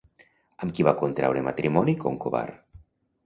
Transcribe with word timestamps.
Amb 0.63 0.73
qui 0.77 0.85
va 0.87 0.93
contraure 1.01 1.45
matrimoni 1.49 1.97
Concobar? 2.07 2.45